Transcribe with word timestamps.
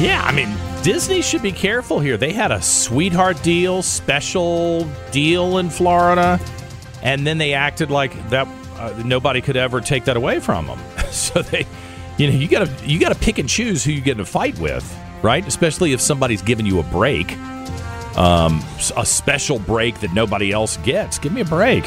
Yeah, 0.00 0.22
I 0.24 0.32
mean, 0.32 0.48
Disney 0.82 1.20
should 1.20 1.42
be 1.42 1.52
careful 1.52 2.00
here. 2.00 2.16
They 2.16 2.32
had 2.32 2.50
a 2.50 2.62
sweetheart 2.62 3.42
deal, 3.42 3.82
special 3.82 4.88
deal 5.10 5.58
in 5.58 5.68
Florida, 5.68 6.40
and 7.02 7.26
then 7.26 7.36
they 7.36 7.52
acted 7.52 7.90
like 7.90 8.30
that 8.30 8.48
uh, 8.76 8.94
nobody 9.04 9.42
could 9.42 9.58
ever 9.58 9.82
take 9.82 10.06
that 10.06 10.16
away 10.16 10.40
from 10.40 10.68
them. 10.68 10.78
so 11.10 11.42
they, 11.42 11.66
you 12.16 12.28
know, 12.28 12.32
you 12.32 12.48
got 12.48 12.66
to 12.66 12.86
you 12.86 12.98
got 12.98 13.12
to 13.12 13.18
pick 13.18 13.36
and 13.36 13.46
choose 13.46 13.84
who 13.84 13.92
you 13.92 14.00
get 14.00 14.16
in 14.16 14.20
a 14.20 14.24
fight 14.24 14.58
with, 14.58 14.90
right? 15.20 15.46
Especially 15.46 15.92
if 15.92 16.00
somebody's 16.00 16.40
giving 16.40 16.64
you 16.64 16.80
a 16.80 16.84
break, 16.84 17.36
um, 18.16 18.64
a 18.96 19.04
special 19.04 19.58
break 19.58 20.00
that 20.00 20.14
nobody 20.14 20.50
else 20.50 20.78
gets. 20.78 21.18
Give 21.18 21.34
me 21.34 21.42
a 21.42 21.44
break. 21.44 21.84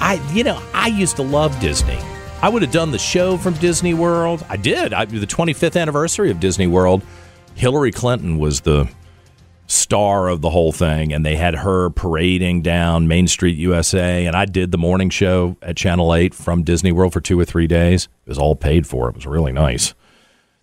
I, 0.00 0.18
you 0.32 0.44
know, 0.44 0.62
I 0.72 0.86
used 0.86 1.16
to 1.16 1.22
love 1.22 1.60
Disney. 1.60 1.98
I 2.40 2.48
would 2.48 2.62
have 2.62 2.72
done 2.72 2.90
the 2.90 2.98
show 2.98 3.36
from 3.36 3.52
Disney 3.54 3.92
World. 3.92 4.46
I 4.48 4.56
did. 4.56 4.94
I, 4.94 5.04
the 5.04 5.26
25th 5.26 5.78
anniversary 5.78 6.30
of 6.30 6.40
Disney 6.40 6.66
World. 6.66 7.02
Hillary 7.54 7.92
Clinton 7.92 8.38
was 8.38 8.62
the 8.62 8.88
star 9.66 10.28
of 10.28 10.40
the 10.40 10.50
whole 10.50 10.72
thing, 10.72 11.12
and 11.12 11.24
they 11.24 11.36
had 11.36 11.54
her 11.54 11.90
parading 11.90 12.62
down 12.62 13.08
Main 13.08 13.26
Street, 13.26 13.56
USA. 13.56 14.26
And 14.26 14.36
I 14.36 14.44
did 14.44 14.70
the 14.72 14.78
morning 14.78 15.10
show 15.10 15.56
at 15.62 15.76
Channel 15.76 16.14
8 16.14 16.34
from 16.34 16.62
Disney 16.62 16.92
World 16.92 17.12
for 17.12 17.20
two 17.20 17.38
or 17.38 17.44
three 17.44 17.66
days. 17.66 18.08
It 18.26 18.28
was 18.28 18.38
all 18.38 18.56
paid 18.56 18.86
for. 18.86 19.08
It 19.08 19.14
was 19.14 19.26
really 19.26 19.52
nice. 19.52 19.94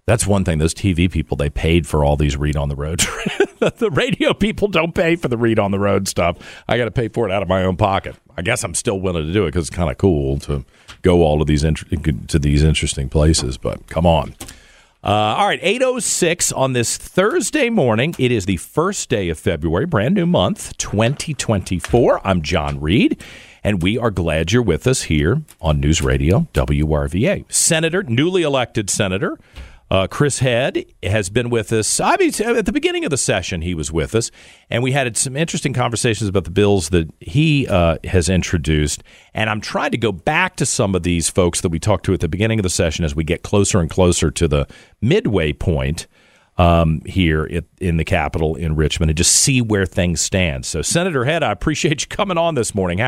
That's 0.05 0.27
one 0.27 0.43
thing. 0.43 0.57
Those 0.57 0.73
TV 0.73 1.09
people, 1.09 1.37
they 1.37 1.49
paid 1.49 1.87
for 1.87 2.03
all 2.03 2.17
these 2.17 2.35
read 2.35 2.57
on 2.57 2.69
the 2.69 2.75
road. 2.75 2.99
the 3.59 3.89
radio 3.91 4.33
people 4.33 4.67
don't 4.67 4.93
pay 4.93 5.15
for 5.15 5.27
the 5.27 5.37
read 5.37 5.59
on 5.59 5.71
the 5.71 5.79
road 5.79 6.07
stuff. 6.07 6.37
I 6.67 6.77
got 6.77 6.85
to 6.85 6.91
pay 6.91 7.07
for 7.07 7.27
it 7.27 7.31
out 7.31 7.41
of 7.41 7.47
my 7.47 7.63
own 7.63 7.77
pocket. 7.77 8.15
I 8.35 8.41
guess 8.41 8.63
I'm 8.63 8.73
still 8.73 8.99
willing 8.99 9.25
to 9.25 9.31
do 9.31 9.43
it 9.43 9.49
because 9.49 9.67
it's 9.67 9.75
kind 9.75 9.91
of 9.91 9.97
cool 9.97 10.39
to 10.39 10.65
go 11.01 11.21
all 11.21 11.41
of 11.41 11.47
these 11.47 11.61
to 11.61 12.39
these 12.39 12.63
interesting 12.63 13.09
places. 13.09 13.57
But 13.57 13.87
come 13.87 14.05
on. 14.05 14.35
Uh, 15.03 15.33
all 15.35 15.47
right, 15.47 15.59
806 15.63 16.51
on 16.51 16.73
this 16.73 16.95
Thursday 16.95 17.71
morning. 17.71 18.13
It 18.19 18.31
is 18.31 18.45
the 18.45 18.57
first 18.57 19.09
day 19.09 19.29
of 19.29 19.39
February, 19.39 19.87
brand 19.87 20.13
new 20.13 20.27
month, 20.27 20.77
2024. 20.77 22.21
I'm 22.23 22.43
John 22.43 22.79
Reid, 22.79 23.19
and 23.63 23.81
we 23.81 23.97
are 23.97 24.11
glad 24.11 24.51
you're 24.51 24.61
with 24.61 24.85
us 24.85 25.03
here 25.03 25.41
on 25.59 25.79
News 25.79 26.03
Radio 26.03 26.47
WRVA. 26.53 27.51
Senator, 27.51 28.03
newly 28.03 28.43
elected 28.43 28.91
Senator 28.91 29.39
uh, 29.91 30.07
Chris 30.07 30.39
Head 30.39 30.85
has 31.03 31.29
been 31.29 31.49
with 31.49 31.73
us. 31.73 31.99
I 31.99 32.15
mean, 32.15 32.31
at 32.41 32.65
the 32.65 32.71
beginning 32.71 33.03
of 33.03 33.11
the 33.11 33.17
session, 33.17 33.61
he 33.61 33.73
was 33.73 33.91
with 33.91 34.15
us, 34.15 34.31
and 34.69 34.81
we 34.81 34.93
had 34.93 35.17
some 35.17 35.35
interesting 35.35 35.73
conversations 35.73 36.29
about 36.29 36.45
the 36.45 36.49
bills 36.51 36.89
that 36.89 37.09
he 37.19 37.67
uh, 37.67 37.97
has 38.05 38.29
introduced. 38.29 39.03
And 39.33 39.49
I'm 39.49 39.59
trying 39.59 39.91
to 39.91 39.97
go 39.97 40.13
back 40.13 40.55
to 40.55 40.65
some 40.65 40.95
of 40.95 41.03
these 41.03 41.29
folks 41.29 41.59
that 41.59 41.69
we 41.69 41.77
talked 41.77 42.05
to 42.05 42.13
at 42.13 42.21
the 42.21 42.29
beginning 42.29 42.57
of 42.57 42.63
the 42.63 42.69
session 42.69 43.03
as 43.03 43.15
we 43.15 43.25
get 43.25 43.43
closer 43.43 43.81
and 43.81 43.89
closer 43.89 44.31
to 44.31 44.47
the 44.47 44.65
midway 45.01 45.51
point 45.51 46.07
um, 46.57 47.01
here 47.05 47.45
in 47.81 47.97
the 47.97 48.05
Capitol 48.05 48.55
in 48.55 48.77
Richmond 48.77 49.09
and 49.09 49.17
just 49.17 49.33
see 49.33 49.61
where 49.61 49.85
things 49.85 50.21
stand. 50.21 50.65
So, 50.65 50.81
Senator 50.81 51.25
Head, 51.25 51.43
I 51.43 51.51
appreciate 51.51 52.03
you 52.03 52.07
coming 52.07 52.37
on 52.37 52.55
this 52.55 52.73
morning. 52.73 53.01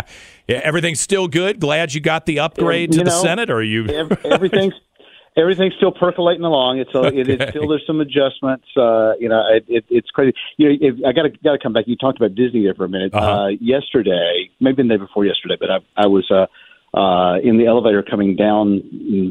Everything's 0.50 1.00
still 1.00 1.30
good. 1.30 1.62
Glad 1.62 1.94
you 1.94 2.02
got 2.02 2.26
the 2.26 2.40
upgrade 2.40 2.92
to 2.92 2.98
you 2.98 3.04
the 3.06 3.10
know, 3.10 3.22
Senate, 3.22 3.50
or 3.50 3.58
are 3.58 3.64
you? 3.64 3.88
everything's 4.26 4.74
everything's 5.36 5.74
still 5.76 5.92
percolating 5.92 6.44
along. 6.44 6.80
It's 6.80 6.94
a, 6.94 7.00
okay. 7.00 7.20
it, 7.20 7.30
it's 7.30 7.50
still 7.50 7.68
there's 7.68 7.86
some 7.86 8.02
adjustments. 8.02 8.66
Uh, 8.76 9.14
you 9.20 9.30
know, 9.30 9.44
it, 9.52 9.66
it, 9.68 9.86
it's 9.90 10.10
crazy. 10.10 10.34
You 10.58 10.70
know, 10.70 10.76
if, 10.80 10.96
I 11.06 11.12
got 11.12 11.24
to 11.24 11.30
got 11.44 11.54
to 11.54 11.60
come 11.62 11.74
back. 11.74 11.86
You 11.88 11.96
talked 11.96 12.18
about 12.18 12.36
Disney 12.36 12.64
there 12.64 12.76
for 12.76 12.86
a 12.86 12.90
minute. 12.90 13.14
Uh-huh. 13.14 13.32
Uh, 13.32 13.48
yesterday, 13.60 14.50
maybe 14.60 14.84
the 14.84 14.90
day 14.90 14.98
before 14.98 15.26
yesterday, 15.26 15.56
but 15.60 15.70
I, 15.70 15.78
I 16.04 16.08
was 16.08 16.30
uh, 16.32 16.48
uh, 16.94 17.40
in 17.44 17.58
the 17.58 17.66
elevator 17.66 18.04
coming 18.04 18.36
down 18.36 18.82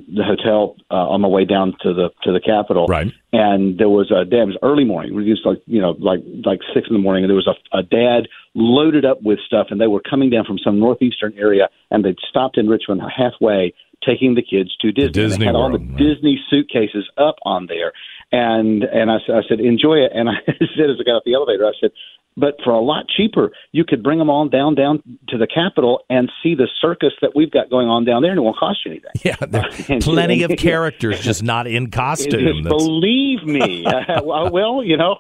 the 0.08 0.24
hotel 0.24 0.76
uh, 0.91 0.94
on 0.94 1.20
my 1.20 1.28
way 1.28 1.44
down 1.44 1.74
to 1.82 1.94
the 1.94 2.10
to 2.24 2.32
the 2.32 2.41
Capitol. 2.41 2.86
Right. 2.86 3.12
And 3.32 3.78
there 3.78 3.88
was 3.88 4.10
a 4.10 4.24
dad. 4.24 4.42
It 4.42 4.46
was 4.46 4.58
early 4.62 4.84
morning. 4.84 5.12
It 5.12 5.16
was 5.16 5.42
like 5.44 5.62
you 5.66 5.80
know 5.80 5.94
like 5.98 6.20
like 6.44 6.58
six 6.74 6.88
in 6.88 6.94
the 6.94 7.02
morning, 7.02 7.24
and 7.24 7.30
there 7.30 7.36
was 7.36 7.46
a, 7.46 7.78
a 7.78 7.82
dad 7.82 8.28
loaded 8.54 9.04
up 9.04 9.22
with 9.22 9.38
stuff, 9.46 9.68
and 9.70 9.80
they 9.80 9.86
were 9.86 10.02
coming 10.02 10.28
down 10.28 10.44
from 10.44 10.58
some 10.58 10.80
northeastern 10.80 11.34
area, 11.38 11.68
and 11.91 12.04
they'd 12.04 12.18
stopped 12.28 12.58
in 12.58 12.68
Richmond 12.68 13.00
halfway 13.16 13.74
taking 14.04 14.34
the 14.34 14.42
kids 14.42 14.76
to 14.80 14.92
Disney. 14.92 15.12
Disney 15.12 15.38
they 15.38 15.44
had 15.46 15.54
World, 15.54 15.72
all 15.72 15.78
the 15.78 15.84
right. 15.84 15.96
Disney 15.96 16.40
suitcases 16.50 17.08
up 17.16 17.36
on 17.44 17.66
there, 17.66 17.92
and 18.30 18.84
and 18.84 19.10
I, 19.10 19.16
I 19.16 19.42
said 19.48 19.60
enjoy 19.60 19.96
it. 19.98 20.12
And 20.14 20.28
I 20.28 20.34
said 20.46 20.90
as 20.90 20.96
I 21.00 21.04
got 21.04 21.16
off 21.16 21.24
the 21.24 21.34
elevator, 21.34 21.66
I 21.66 21.72
said, 21.80 21.90
but 22.36 22.56
for 22.64 22.70
a 22.70 22.80
lot 22.80 23.06
cheaper, 23.14 23.52
you 23.72 23.84
could 23.84 24.02
bring 24.02 24.18
them 24.18 24.30
all 24.30 24.48
down 24.48 24.74
down 24.74 25.02
to 25.28 25.36
the 25.36 25.46
Capitol 25.46 26.00
and 26.08 26.30
see 26.42 26.54
the 26.54 26.68
circus 26.80 27.12
that 27.20 27.32
we've 27.34 27.50
got 27.50 27.68
going 27.68 27.88
on 27.88 28.04
down 28.04 28.22
there, 28.22 28.30
and 28.30 28.38
it 28.38 28.42
won't 28.42 28.56
cost 28.56 28.80
you 28.86 28.92
anything. 28.92 29.10
Yeah, 29.22 29.98
plenty 30.00 30.42
of 30.42 30.52
characters 30.56 31.20
just 31.20 31.42
not 31.42 31.66
in 31.66 31.91
costume. 31.91 32.62
Believe 32.68 33.44
me. 33.44 33.84
well, 34.24 34.82
you 34.82 34.96
know, 34.96 35.16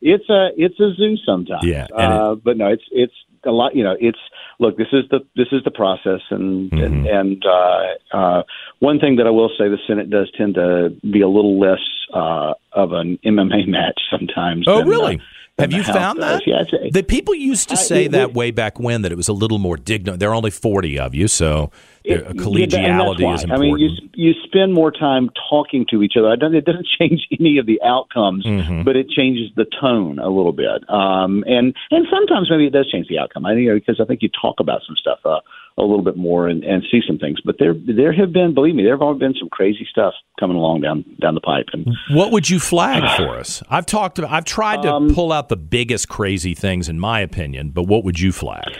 it's 0.00 0.28
a 0.28 0.48
it's 0.56 0.78
a 0.80 0.94
zoo 0.96 1.16
sometimes. 1.24 1.64
Yeah, 1.64 1.86
uh, 1.94 2.32
it, 2.32 2.44
but 2.44 2.56
no, 2.56 2.68
it's 2.68 2.84
it's 2.90 3.14
a 3.46 3.50
lot. 3.50 3.74
You 3.76 3.84
know, 3.84 3.96
it's 3.98 4.18
look. 4.58 4.76
This 4.76 4.88
is 4.92 5.04
the 5.10 5.20
this 5.36 5.48
is 5.52 5.62
the 5.64 5.70
process, 5.70 6.20
and 6.30 6.70
Mm-hmm. 6.70 6.82
and, 6.84 7.06
and 7.06 7.44
uh, 7.46 8.16
uh, 8.16 8.42
one 8.80 8.98
thing 8.98 9.16
that 9.16 9.26
I 9.26 9.30
will 9.30 9.50
say, 9.58 9.68
the 9.68 9.78
Senate 9.86 10.10
does 10.10 10.30
tend 10.36 10.54
to 10.54 10.90
be 11.10 11.20
a 11.20 11.28
little 11.28 11.58
less 11.60 11.80
uh, 12.12 12.54
of 12.72 12.92
an 12.92 13.18
MMA 13.24 13.66
match 13.76 14.00
sometimes. 14.10 14.66
Oh, 14.68 14.78
than, 14.78 14.88
really? 14.88 15.16
Uh, 15.16 15.62
Have 15.62 15.72
you 15.72 15.84
found 15.84 16.18
does. 16.18 16.40
that? 16.44 16.46
Yeah, 16.72 16.88
The 16.90 17.02
people 17.04 17.34
used 17.34 17.68
to 17.68 17.74
I- 17.74 17.78
say 17.78 18.04
it- 18.06 18.12
that 18.12 18.34
way 18.34 18.50
back 18.50 18.80
when 18.80 19.02
that 19.02 19.12
it 19.12 19.16
was 19.16 19.28
a 19.28 19.32
little 19.32 19.58
more 19.58 19.76
dignified. 19.76 20.18
There 20.20 20.30
are 20.30 20.34
only 20.34 20.50
forty 20.50 20.98
of 20.98 21.14
you, 21.14 21.28
so 21.28 21.70
It- 22.04 22.36
collegiality 22.36 22.72
yeah, 22.72 22.90
and 22.90 23.00
that's 23.00 23.22
why. 23.22 23.34
is 23.34 23.44
I 23.50 23.56
mean, 23.56 23.78
you 23.78 23.88
you 24.14 24.34
spend 24.44 24.74
more 24.74 24.90
time 24.92 25.30
talking 25.48 25.86
to 25.90 26.02
each 26.02 26.12
other. 26.18 26.32
It 26.34 26.40
doesn't, 26.40 26.56
it 26.56 26.64
doesn't 26.70 26.86
change 27.00 27.26
any 27.40 27.56
of 27.58 27.64
the 27.66 27.80
outcomes, 27.82 28.44
Mm-hmm. 28.44 28.82
but 28.82 28.94
it 28.94 29.08
changes 29.08 29.50
the 29.56 29.64
tone 29.80 30.18
a 30.18 30.28
little 30.28 30.52
bit. 30.52 30.88
Um, 30.90 31.44
and 31.46 31.74
and 31.90 32.06
sometimes 32.12 32.50
maybe 32.50 32.66
it 32.66 32.72
does 32.74 32.90
change 32.90 33.08
the 33.08 33.18
outcome. 33.18 33.46
I 33.46 33.54
think 33.54 33.68
because 33.72 34.00
I 34.00 34.04
think 34.04 34.20
you 34.22 34.28
talk 34.28 34.56
about 34.60 34.82
some 34.86 34.96
stuff 34.96 35.18
uh, 35.24 35.40
a 35.78 35.82
little 35.82 36.02
bit 36.04 36.16
more 36.16 36.46
and, 36.46 36.62
and 36.62 36.84
see 36.90 37.00
some 37.06 37.16
things. 37.18 37.40
But 37.42 37.56
there 37.58 37.72
there 37.74 38.12
have 38.12 38.32
been, 38.34 38.52
believe 38.52 38.74
me, 38.74 38.82
there 38.82 38.92
have 38.92 39.02
all 39.02 39.14
been 39.14 39.34
some 39.40 39.48
crazy 39.48 39.86
stuff 39.90 40.12
coming 40.38 40.56
along 40.58 40.82
down 40.82 41.04
down 41.22 41.34
the 41.34 41.40
pipe. 41.40 41.66
And 41.72 41.88
What 42.10 42.32
would 42.32 42.50
you 42.50 42.60
flag 42.60 43.02
for 43.16 43.30
us? 43.38 43.62
I've 43.70 43.86
talked. 43.86 44.18
About, 44.18 44.30
I've 44.30 44.44
tried 44.44 44.82
to 44.82 44.92
Um, 44.92 45.14
pull 45.14 45.32
out 45.32 45.48
the 45.48 45.56
biggest 45.56 46.08
crazy 46.10 46.52
things 46.54 46.88
in 46.90 47.00
my 47.00 47.20
opinion, 47.20 47.70
but 47.70 47.84
what 47.84 48.04
would 48.04 48.20
you 48.20 48.30
flag? 48.30 48.76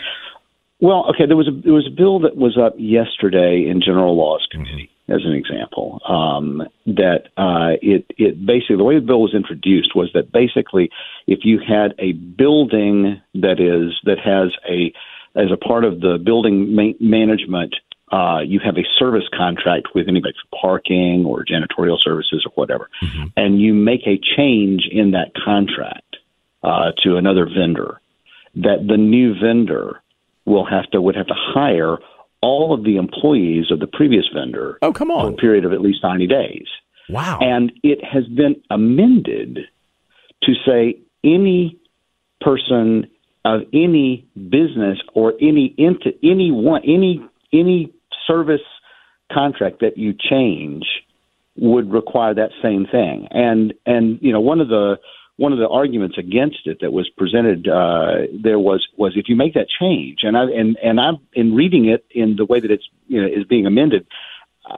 Well, 0.85 1.09
okay, 1.09 1.25
there 1.25 1.35
was 1.35 1.47
a 1.47 1.61
there 1.63 1.73
was 1.73 1.87
a 1.87 1.95
bill 1.95 2.19
that 2.19 2.37
was 2.37 2.59
up 2.61 2.75
yesterday 2.77 3.65
in 3.67 3.81
General 3.81 4.15
Laws 4.15 4.47
Committee, 4.51 4.91
as 5.09 5.25
an 5.25 5.33
example. 5.33 5.99
Um, 6.07 6.61
that 6.85 7.29
uh, 7.37 7.81
it 7.81 8.05
it 8.19 8.45
basically 8.45 8.77
the 8.77 8.83
way 8.83 8.93
the 8.93 9.01
bill 9.01 9.21
was 9.21 9.33
introduced 9.33 9.95
was 9.95 10.11
that 10.13 10.31
basically 10.31 10.91
if 11.25 11.39
you 11.41 11.57
had 11.57 11.95
a 11.97 12.11
building 12.11 13.19
that 13.33 13.59
is 13.59 13.99
that 14.03 14.19
has 14.19 14.53
a 14.69 14.93
as 15.35 15.51
a 15.51 15.57
part 15.57 15.85
of 15.85 16.01
the 16.01 16.19
building 16.23 16.75
ma- 16.75 16.99
management. 16.99 17.75
Uh, 18.11 18.39
you 18.45 18.59
have 18.63 18.77
a 18.77 18.85
service 18.99 19.27
contract 19.35 19.87
with 19.95 20.07
anybody 20.07 20.35
for 20.35 20.59
parking 20.61 21.25
or 21.25 21.43
janitorial 21.43 21.97
services 21.99 22.45
or 22.45 22.51
whatever, 22.53 22.87
and 23.35 23.59
you 23.59 23.73
make 23.73 24.05
a 24.05 24.19
change 24.37 24.87
in 24.91 25.11
that 25.11 25.31
contract 25.43 26.17
uh, 26.63 26.91
to 27.03 27.17
another 27.17 27.47
vendor. 27.47 27.99
That 28.53 28.85
the 28.87 28.95
new 28.95 29.33
vendor 29.33 30.03
will 30.45 30.65
have 30.65 30.89
to 30.91 31.01
would 31.01 31.15
have 31.15 31.27
to 31.27 31.35
hire 31.35 31.97
all 32.41 32.73
of 32.73 32.83
the 32.83 32.97
employees 32.97 33.65
of 33.71 33.79
the 33.79 33.87
previous 33.87 34.25
vendor 34.33 34.77
Oh, 34.81 34.93
come 34.93 35.09
on! 35.11 35.27
for 35.31 35.33
a 35.33 35.37
period 35.37 35.65
of 35.65 35.73
at 35.73 35.81
least 35.81 35.99
90 36.03 36.27
days. 36.27 36.67
Wow. 37.09 37.39
And 37.41 37.71
it 37.83 38.03
has 38.03 38.25
been 38.27 38.55
amended 38.69 39.59
to 40.43 40.53
say 40.65 40.99
any 41.23 41.77
person 42.41 43.07
of 43.43 43.61
any 43.73 44.25
business 44.35 44.99
or 45.13 45.33
any 45.41 45.73
into 45.77 46.13
any 46.23 46.51
one 46.51 46.81
any 46.83 47.23
any 47.53 47.91
service 48.27 48.61
contract 49.31 49.79
that 49.81 49.97
you 49.97 50.13
change 50.13 50.85
would 51.57 51.91
require 51.91 52.33
that 52.33 52.49
same 52.61 52.85
thing. 52.91 53.27
And 53.31 53.73
and 53.85 54.19
you 54.21 54.31
know 54.33 54.41
one 54.41 54.61
of 54.61 54.67
the 54.67 54.97
one 55.37 55.51
of 55.51 55.59
the 55.59 55.67
arguments 55.67 56.17
against 56.17 56.59
it 56.65 56.77
that 56.81 56.93
was 56.93 57.09
presented 57.17 57.67
uh, 57.67 58.27
there 58.41 58.59
was 58.59 58.85
was 58.97 59.13
if 59.15 59.25
you 59.27 59.35
make 59.35 59.53
that 59.53 59.67
change 59.79 60.19
and 60.23 60.37
I 60.37 60.43
and 60.43 60.77
and 60.83 60.99
I'm 60.99 61.17
in 61.33 61.53
reading 61.55 61.85
it 61.89 62.05
in 62.11 62.35
the 62.37 62.45
way 62.45 62.59
that 62.59 62.71
it's 62.71 62.87
you 63.07 63.21
know 63.21 63.27
is 63.27 63.43
being 63.45 63.65
amended. 63.65 64.05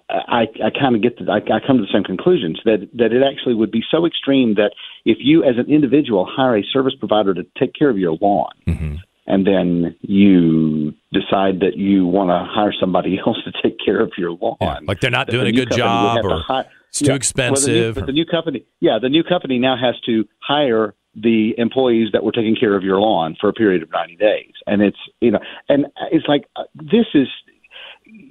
I, 0.10 0.48
I 0.62 0.70
kind 0.78 0.96
of 0.98 1.02
get 1.02 1.18
the, 1.18 1.32
I, 1.32 1.38
I 1.38 1.60
come 1.66 1.78
to 1.78 1.84
the 1.84 1.94
same 1.94 2.04
conclusions 2.04 2.60
that 2.66 2.90
that 2.96 3.14
it 3.14 3.24
actually 3.24 3.56
would 3.56 3.72
be 3.72 3.82
so 3.90 4.06
extreme 4.06 4.56
that 4.56 4.72
if 5.06 5.18
you 5.22 5.44
as 5.46 5.58
an 5.58 5.72
individual 5.74 6.28
hire 6.30 6.58
a 6.58 6.64
service 6.74 6.94
provider 7.00 7.34
to 7.34 7.44
take 7.58 7.74
care 7.74 7.90
of 7.90 7.98
your 7.98 8.18
lawn, 8.20 8.52
Mm-hmm. 8.68 8.96
and 9.28 9.48
then 9.48 9.96
you 10.02 10.94
decide 11.14 11.62
that 11.62 11.78
you 11.78 12.06
want 12.06 12.30
to 12.32 12.46
hire 12.54 12.74
somebody 12.78 13.18
else 13.26 13.38
to 13.46 13.52
take 13.64 13.78
care 13.84 14.02
of 14.02 14.12
your 14.18 14.32
lawn, 14.32 14.58
Yeah, 14.60 14.80
like 14.86 15.00
they're 15.00 15.10
not 15.10 15.28
doing 15.30 15.48
a 15.48 15.54
good 15.54 15.72
job 15.72 16.26
or 16.26 16.42
hi- 16.46 16.66
it's 16.90 17.00
too 17.00 17.06
well, 17.06 17.08
the 17.08 17.12
new- 17.12 17.16
expensive. 17.16 17.96
but 17.96 18.06
the 18.06 18.12
new 18.12 18.26
company, 18.26 18.66
yeah, 18.80 19.00
the 19.02 19.10
new 19.10 19.24
company 19.24 19.60
now 19.60 19.76
has 19.78 19.96
to 20.06 20.28
hire 20.40 20.94
the 21.16 21.56
employees 21.58 22.10
that 22.14 22.24
were 22.24 22.32
taking 22.32 22.56
care 22.56 22.76
of 22.76 22.84
your 22.84 23.00
lawn 23.00 23.36
for 23.40 23.50
a 23.50 23.54
period 23.54 23.82
of 23.82 23.90
90 23.92 24.16
days. 24.18 24.54
And 24.68 24.82
it's, 24.82 24.98
you 25.20 25.32
know, 25.32 25.40
and 25.68 25.88
it's 26.12 26.28
like, 26.28 26.46
uh, 26.56 26.64
this 26.76 27.08
is, 27.14 27.28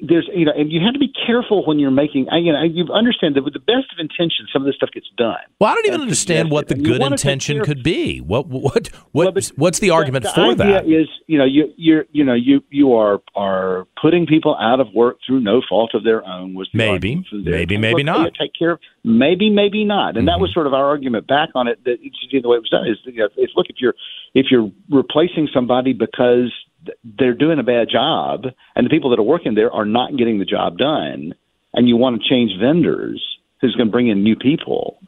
there's, 0.02 0.28
you 0.34 0.44
know, 0.44 0.52
and 0.56 0.70
you 0.70 0.80
have 0.84 0.92
to 0.92 0.98
be 0.98 1.12
careful 1.26 1.64
when 1.66 1.78
you're 1.78 1.90
making, 1.90 2.28
I, 2.30 2.38
you 2.38 2.52
know, 2.52 2.62
you 2.62 2.86
understand 2.92 3.36
that 3.36 3.42
with 3.42 3.54
the 3.54 3.60
best 3.60 3.92
of 3.92 3.98
intentions, 3.98 4.50
some 4.52 4.62
of 4.62 4.66
this 4.66 4.76
stuff 4.76 4.90
gets 4.92 5.06
done. 5.16 5.36
well, 5.58 5.70
I 5.70 5.74
don't 5.74 5.86
even 5.86 6.00
understand 6.00 6.50
what 6.50 6.68
the 6.68 6.74
suggested. 6.74 6.92
And 6.92 7.02
you 7.02 7.06
good 7.06 7.12
intention 7.12 7.64
could 7.64 7.82
be. 7.82 8.20
What 8.20 8.46
what 8.48 8.88
what 9.12 9.34
Well, 9.34 9.42
what's 9.56 9.78
the 9.78 9.90
argument 9.90 10.24
the, 10.24 10.32
for 10.32 10.54
the 10.54 10.64
idea 10.64 10.82
that? 10.82 10.86
Is 10.86 11.08
you 11.26 11.38
know 11.38 11.44
you 11.44 11.72
you're 11.76 12.04
you 12.12 12.24
know 12.24 12.34
you 12.34 12.62
you 12.70 12.94
are 12.94 13.20
are 13.34 13.86
putting 14.00 14.26
people 14.26 14.56
out 14.60 14.80
of 14.80 14.88
work 14.94 15.18
through 15.26 15.40
no 15.40 15.62
fault 15.68 15.94
of 15.94 16.04
their 16.04 16.24
own. 16.26 16.54
Was 16.54 16.68
the 16.72 16.78
Maybe. 16.78 17.24
Maybe, 17.32 17.76
maybe 17.76 18.02
not. 18.02 18.32
Take 18.38 18.52
care 18.58 18.72
of 18.72 18.80
maybe 19.04 19.50
maybe 19.50 19.84
not, 19.84 20.16
and 20.16 20.28
that 20.28 20.32
mm-hmm. 20.32 20.42
was 20.42 20.52
sort 20.52 20.66
of 20.66 20.74
our 20.74 20.84
argument 20.84 21.26
back 21.26 21.50
on 21.54 21.68
it. 21.68 21.82
That 21.84 21.98
the 22.00 22.48
way 22.48 22.56
it 22.56 22.60
was 22.60 22.70
done 22.70 22.86
is 22.86 22.98
you 23.04 23.20
know, 23.20 23.28
if 23.36 23.50
look 23.56 23.66
if 23.68 23.76
you're 23.78 23.94
if 24.34 24.46
you're 24.50 24.70
replacing 24.90 25.48
somebody 25.52 25.92
because 25.92 26.52
they're 27.04 27.34
doing 27.34 27.58
a 27.58 27.62
bad 27.62 27.88
job 27.90 28.44
and 28.74 28.86
the 28.86 28.90
people 28.90 29.10
that 29.10 29.18
are 29.18 29.24
working 29.24 29.54
there 29.54 29.72
are 29.72 29.84
not 29.84 30.16
getting 30.16 30.38
the 30.38 30.44
job 30.44 30.78
done, 30.78 31.34
and 31.74 31.88
you 31.88 31.96
want 31.96 32.20
to 32.20 32.28
change 32.28 32.52
vendors 32.60 33.22
who's 33.60 33.74
going 33.74 33.88
to 33.88 33.92
bring 33.92 34.08
in 34.08 34.22
new 34.22 34.36
people 34.36 34.98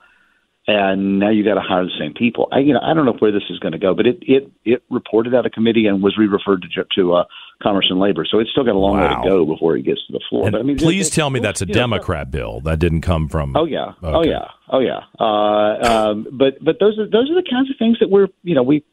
and 0.68 1.18
now 1.18 1.30
you 1.30 1.42
got 1.44 1.54
to 1.54 1.62
hire 1.62 1.82
the 1.82 1.90
same 1.98 2.12
people. 2.12 2.46
I, 2.52 2.58
you 2.58 2.74
know, 2.74 2.80
I 2.82 2.92
don't 2.92 3.06
know 3.06 3.14
where 3.18 3.32
this 3.32 3.42
is 3.48 3.58
going 3.58 3.72
to 3.72 3.78
go, 3.78 3.94
but 3.94 4.06
it 4.06 4.18
it 4.20 4.52
it 4.66 4.82
reported 4.90 5.34
out 5.34 5.46
of 5.46 5.52
committee 5.52 5.86
and 5.86 6.02
was 6.02 6.16
re-referred 6.18 6.62
to 6.62 6.84
to 6.94 7.14
uh, 7.14 7.24
Commerce 7.62 7.86
and 7.88 7.98
Labor, 7.98 8.26
so 8.30 8.38
it's 8.38 8.50
still 8.50 8.64
got 8.64 8.74
a 8.74 8.78
long 8.78 9.00
way 9.00 9.08
to 9.08 9.20
go 9.24 9.46
before 9.46 9.76
it 9.78 9.82
gets 9.82 10.06
to 10.06 10.12
the 10.12 10.20
floor. 10.28 10.50
But 10.50 10.60
I 10.60 10.62
mean, 10.62 10.76
please 10.76 11.08
it- 11.08 11.12
tell 11.12 11.30
me 11.30 11.40
that's 11.40 11.62
a 11.62 11.66
you 11.66 11.72
know, 11.72 11.80
Democrat 11.80 12.30
bill. 12.30 12.60
That 12.60 12.78
didn't 12.78 13.00
come 13.00 13.28
from. 13.30 13.56
Oh 13.56 13.64
yeah, 13.64 13.94
oh 14.02 14.22
yeah, 14.22 14.44
oh 14.68 14.80
yeah. 14.80 15.00
Uh, 15.18 16.10
um, 16.10 16.26
but 16.32 16.62
but 16.62 16.76
those 16.78 16.98
are 16.98 17.06
those 17.08 17.30
are 17.30 17.34
the 17.34 17.48
kinds 17.50 17.70
of 17.70 17.76
things 17.78 17.98
that 18.00 18.10
we're 18.10 18.28
you 18.42 18.54
know 18.54 18.62
we 18.62 18.84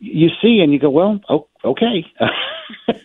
you 0.00 0.28
see 0.42 0.60
and 0.60 0.72
you 0.72 0.78
go 0.78 0.90
well 0.90 1.20
oh, 1.28 1.48
okay. 1.64 2.04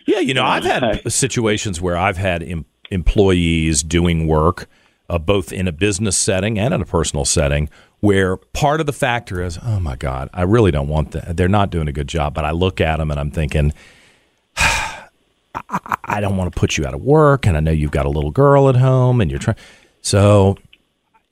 Yeah, 0.06 0.20
you 0.20 0.34
know, 0.34 0.44
I've 0.44 0.64
had 0.64 1.12
situations 1.12 1.80
where 1.80 1.96
I've 1.96 2.18
had 2.18 2.42
em- 2.42 2.66
employees 2.90 3.84
doing 3.84 4.26
work, 4.26 4.68
uh, 5.08 5.20
both 5.20 5.54
in 5.54 5.68
a 5.68 5.72
business 5.72 6.18
setting 6.18 6.58
and 6.58 6.74
in 6.74 6.82
a 6.82 6.86
personal 6.86 7.26
setting, 7.26 7.70
where 8.00 8.38
part 8.38 8.80
of 8.80 8.88
the 8.88 8.94
factor 8.94 9.44
is, 9.44 9.60
oh 9.64 9.80
my 9.80 9.96
God, 9.96 10.30
I 10.34 10.44
really 10.44 10.72
don't 10.72 10.88
want 10.88 11.12
that. 11.12 11.38
They're 11.38 11.48
not 11.48 11.70
doing 11.70 11.88
a 11.88 11.92
good 11.92 12.08
job. 12.08 12.34
But 12.34 12.44
I 12.46 12.52
look 12.52 12.82
at 12.82 12.98
them 12.98 13.12
and 13.12 13.20
I'm 13.20 13.30
thinking, 13.30 13.72
I, 14.58 15.08
I 16.04 16.22
don't 16.22 16.38
want 16.38 16.52
to 16.54 16.60
put 16.60 16.78
you 16.78 16.86
out 16.86 16.94
of 16.94 17.02
work, 17.02 17.46
and 17.46 17.56
I 17.56 17.60
know 17.60 17.72
you've 17.72 17.92
got 17.92 18.06
a 18.06 18.10
little 18.10 18.32
girl 18.32 18.70
at 18.70 18.76
home, 18.76 19.22
and 19.22 19.30
you're 19.30 19.40
trying. 19.40 19.58
So, 20.02 20.58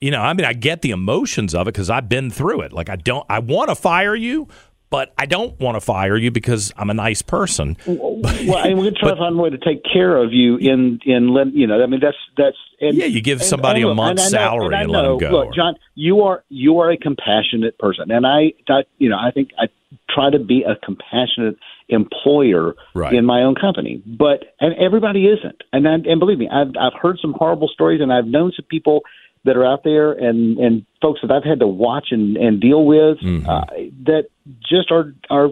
you 0.00 0.10
know, 0.10 0.20
I 0.20 0.32
mean, 0.34 0.44
I 0.44 0.52
get 0.52 0.82
the 0.82 0.90
emotions 0.90 1.54
of 1.54 1.66
it 1.66 1.72
because 1.72 1.90
I've 1.90 2.08
been 2.08 2.30
through 2.30 2.60
it. 2.62 2.72
Like, 2.72 2.88
I 2.88 2.96
don't, 2.96 3.26
I 3.28 3.38
want 3.40 3.70
to 3.70 3.74
fire 3.74 4.14
you. 4.14 4.48
But 4.90 5.12
I 5.18 5.26
don't 5.26 5.58
want 5.60 5.76
to 5.76 5.80
fire 5.82 6.16
you 6.16 6.30
because 6.30 6.72
I'm 6.76 6.88
a 6.88 6.94
nice 6.94 7.20
person. 7.20 7.76
well, 7.86 8.22
and 8.24 8.48
we're 8.78 8.84
going 8.84 8.94
to 8.94 9.00
try 9.00 9.10
to 9.10 9.16
find 9.16 9.38
a 9.38 9.42
way 9.42 9.50
to 9.50 9.58
take 9.58 9.82
care 9.84 10.16
of 10.16 10.32
you 10.32 10.56
in 10.56 11.00
in 11.04 11.28
let- 11.34 11.52
you 11.54 11.66
know. 11.66 11.82
I 11.82 11.86
mean, 11.86 12.00
that's 12.00 12.16
that's 12.38 12.56
and, 12.80 12.96
Yeah, 12.96 13.04
you 13.06 13.20
give 13.20 13.42
somebody 13.42 13.82
and 13.82 13.90
a 13.90 13.94
month's 13.94 14.26
and 14.26 14.34
I 14.34 14.38
know- 14.38 14.46
salary 14.46 14.74
I 14.74 14.80
and 14.82 14.90
let 14.90 15.02
them 15.02 15.18
go. 15.18 15.30
Look, 15.30 15.54
John, 15.54 15.74
you 15.94 16.22
are 16.22 16.42
you 16.48 16.78
are 16.78 16.90
a 16.90 16.96
compassionate 16.96 17.78
person, 17.78 18.10
and 18.10 18.26
I, 18.26 18.54
I 18.68 18.84
you 18.98 19.10
know, 19.10 19.18
I 19.18 19.30
think 19.30 19.50
I 19.58 19.66
try 20.08 20.30
to 20.30 20.38
be 20.38 20.62
a 20.62 20.74
compassionate 20.76 21.56
employer 21.90 22.74
Right. 22.94 23.12
in 23.14 23.24
my 23.24 23.42
own 23.42 23.54
company, 23.56 24.02
but 24.06 24.54
and 24.60 24.74
everybody 24.78 25.26
isn't, 25.26 25.62
and 25.72 25.86
I, 25.88 25.94
and 25.94 26.18
believe 26.18 26.38
me, 26.38 26.48
I've 26.50 26.68
I've 26.80 26.98
heard 27.00 27.18
some 27.20 27.34
horrible 27.36 27.68
stories, 27.68 28.00
and 28.00 28.12
I've 28.12 28.26
known 28.26 28.52
some 28.56 28.66
people 28.70 29.02
that 29.48 29.56
are 29.56 29.64
out 29.66 29.82
there 29.82 30.12
and 30.12 30.56
and 30.58 30.86
folks 31.02 31.20
that 31.22 31.30
I've 31.32 31.44
had 31.44 31.58
to 31.60 31.66
watch 31.66 32.08
and 32.12 32.36
and 32.36 32.60
deal 32.60 32.84
with 32.84 33.18
Mm-hmm. 33.18 33.48
uh, 33.48 33.64
that 34.04 34.28
just 34.68 34.92
are 34.92 35.12
are 35.28 35.48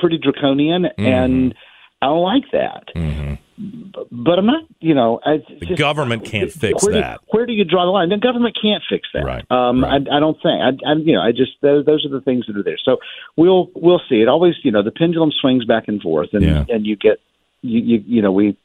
pretty 0.00 0.18
draconian 0.18 0.82
Mm-hmm. 0.84 1.04
and 1.06 1.54
I 2.02 2.06
don't 2.06 2.22
like 2.22 2.44
that. 2.52 2.84
But, 3.58 4.08
but 4.12 4.38
I'm 4.38 4.44
not, 4.44 4.64
you 4.80 4.94
know, 4.94 5.18
I, 5.24 5.38
The 5.66 5.76
government 5.76 6.26
can't 6.26 6.52
fix 6.52 6.84
where 6.84 6.92
do- 6.92 7.00
that. 7.00 7.20
where 7.28 7.46
do 7.46 7.54
you 7.54 7.64
draw 7.64 7.86
the 7.86 7.90
line? 7.90 8.10
The 8.10 8.18
government 8.18 8.54
can't 8.60 8.82
fix 8.86 9.08
that. 9.14 9.24
Right, 9.24 9.50
Um, 9.50 9.82
right. 9.82 10.02
I, 10.12 10.16
I 10.18 10.20
don't 10.20 10.36
think. 10.42 10.60
I, 10.60 10.90
I, 10.90 10.92
you 10.96 11.14
know, 11.14 11.22
I 11.22 11.30
just 11.32 11.52
those, 11.62 11.86
those 11.86 12.04
are 12.04 12.10
the 12.10 12.20
things 12.20 12.44
that 12.48 12.56
are 12.58 12.62
there. 12.62 12.76
So 12.84 12.98
we'll 13.34 13.70
we'll 13.74 14.02
see. 14.10 14.16
It 14.20 14.28
always, 14.28 14.56
you 14.62 14.70
know, 14.72 14.82
the 14.82 14.90
pendulum 14.90 15.32
swings 15.40 15.64
back 15.64 15.84
and 15.88 16.02
forth, 16.02 16.28
and 16.34 16.42
Yeah. 16.44 16.66
and 16.68 16.84
you 16.84 16.96
get, 16.96 17.18
you, 17.62 17.80
you 17.80 18.04
you 18.06 18.20
know, 18.22 18.30
we 18.32 18.58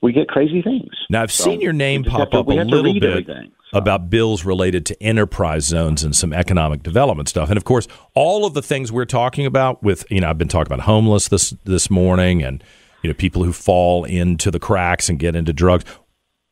we 0.00 0.12
get 0.14 0.26
crazy 0.28 0.62
things. 0.62 0.90
Now, 1.10 1.22
I've 1.24 1.30
So 1.32 1.44
seen 1.44 1.60
your 1.60 1.74
name 1.74 2.02
pop 2.04 2.30
to- 2.30 2.38
up 2.38 2.46
a 2.46 2.48
we 2.48 2.56
have 2.56 2.68
to 2.68 2.74
little 2.76 2.94
bit 2.94 3.04
everything. 3.10 3.52
About 3.72 4.08
bills 4.08 4.44
related 4.44 4.86
to 4.86 5.02
enterprise 5.02 5.64
zones 5.64 6.02
and 6.02 6.16
some 6.16 6.32
economic 6.32 6.82
development 6.82 7.28
stuff. 7.28 7.48
And 7.48 7.56
of 7.56 7.64
course, 7.64 7.86
all 8.14 8.46
of 8.46 8.54
the 8.54 8.62
things 8.62 8.90
we're 8.90 9.04
talking 9.04 9.46
about 9.46 9.82
with, 9.82 10.04
you 10.10 10.20
know, 10.20 10.30
I've 10.30 10.38
been 10.38 10.48
talking 10.48 10.72
about 10.72 10.84
homeless 10.84 11.28
this 11.28 11.54
this 11.64 11.90
morning 11.90 12.42
and 12.42 12.62
you 13.02 13.08
know, 13.08 13.14
people 13.14 13.44
who 13.44 13.52
fall 13.52 14.04
into 14.04 14.50
the 14.50 14.58
cracks 14.58 15.08
and 15.08 15.18
get 15.18 15.36
into 15.36 15.52
drugs. 15.52 15.84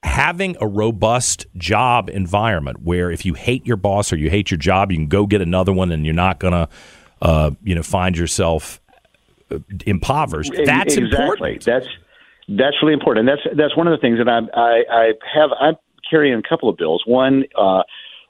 Having 0.02 0.56
a 0.60 0.66
robust 0.68 1.46
job 1.56 2.08
environment 2.10 2.82
where 2.82 3.10
if 3.10 3.26
you 3.26 3.34
hate 3.34 3.66
your 3.66 3.76
boss 3.76 4.12
or 4.12 4.16
you 4.16 4.30
hate 4.30 4.50
your 4.50 4.58
job, 4.58 4.92
you 4.92 4.98
can 4.98 5.08
go 5.08 5.26
get 5.26 5.42
another 5.42 5.72
one 5.72 5.90
and 5.90 6.04
you're 6.04 6.14
not 6.14 6.38
going 6.38 6.52
to 6.52 6.68
uh, 7.22 7.50
you 7.62 7.74
know, 7.74 7.82
find 7.82 8.16
yourself 8.16 8.80
uh, 9.50 9.58
impoverished. 9.86 10.52
That's 10.64 10.96
exactly. 10.96 11.04
important. 11.04 11.64
That's 11.64 11.86
that's 12.48 12.76
really 12.82 12.94
important. 12.94 13.28
And 13.28 13.38
that's 13.38 13.56
that's 13.56 13.76
one 13.76 13.88
of 13.88 13.98
the 13.98 14.00
things 14.00 14.18
that 14.18 14.28
I 14.28 14.38
I, 14.54 14.84
I 14.90 15.12
have. 15.34 15.50
I'm 15.58 15.74
carrying 16.08 16.38
a 16.38 16.48
couple 16.48 16.68
of 16.68 16.76
bills. 16.76 17.02
One 17.06 17.44
uh, 17.58 17.82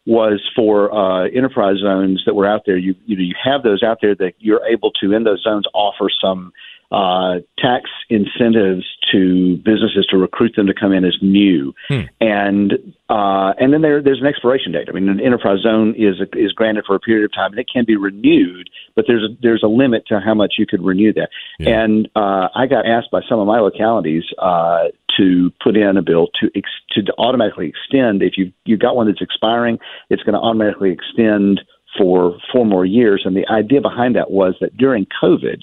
was 0.06 0.40
for 0.54 0.94
uh, 0.94 1.28
enterprise 1.28 1.76
zones 1.82 2.22
that 2.26 2.34
were 2.34 2.46
out 2.46 2.62
there. 2.66 2.76
You 2.76 2.94
you 3.06 3.16
you 3.16 3.34
have 3.42 3.62
those 3.62 3.82
out 3.82 3.98
there 4.00 4.14
that 4.14 4.34
you're 4.38 4.64
able 4.66 4.92
to 5.02 5.12
in 5.12 5.24
those 5.24 5.42
zones 5.42 5.66
offer 5.74 6.08
some 6.22 6.52
uh, 6.92 7.36
tax 7.58 7.90
incentives 8.08 8.84
to 9.12 9.56
businesses 9.58 10.06
to 10.10 10.16
recruit 10.16 10.52
them 10.56 10.66
to 10.66 10.74
come 10.74 10.92
in 10.92 11.04
as 11.04 11.16
new, 11.20 11.74
and 12.20 12.72
uh, 13.08 13.52
and 13.58 13.72
then 13.72 13.82
there 13.82 14.02
there's 14.02 14.20
an 14.20 14.26
expiration 14.26 14.72
date. 14.72 14.88
I 14.88 14.92
mean, 14.92 15.08
an 15.08 15.20
enterprise 15.20 15.60
zone 15.62 15.94
is 15.96 16.16
is 16.34 16.52
granted 16.52 16.84
for 16.86 16.94
a 16.94 17.00
period 17.00 17.24
of 17.24 17.32
time, 17.32 17.50
and 17.50 17.58
it 17.58 17.66
can 17.72 17.84
be 17.84 17.96
renewed, 17.96 18.70
but 18.94 19.04
there's 19.08 19.22
a, 19.22 19.34
there's 19.42 19.62
a 19.62 19.68
limit 19.68 20.06
to 20.08 20.20
how 20.20 20.34
much 20.34 20.54
you 20.58 20.66
could 20.66 20.82
renew 20.82 21.12
that. 21.14 21.28
Yeah. 21.58 21.82
And 21.82 22.08
uh, 22.14 22.48
I 22.54 22.66
got 22.66 22.86
asked 22.86 23.10
by 23.10 23.20
some 23.28 23.38
of 23.38 23.46
my 23.46 23.60
localities 23.60 24.24
uh, 24.38 24.84
to 25.16 25.50
put 25.62 25.76
in 25.76 25.96
a 25.96 26.02
bill 26.02 26.28
to 26.40 26.50
ex- 26.54 26.70
to 26.92 27.02
automatically 27.18 27.68
extend. 27.68 28.22
If 28.22 28.34
you 28.36 28.52
you 28.64 28.76
got 28.76 28.96
one 28.96 29.06
that's 29.06 29.22
expiring, 29.22 29.78
it's 30.10 30.22
going 30.22 30.34
to 30.34 30.40
automatically 30.40 30.90
extend 30.90 31.60
for 31.98 32.36
four 32.52 32.66
more 32.66 32.84
years. 32.84 33.22
And 33.24 33.36
the 33.36 33.46
idea 33.48 33.80
behind 33.80 34.16
that 34.16 34.30
was 34.30 34.54
that 34.60 34.76
during 34.76 35.06
COVID, 35.22 35.62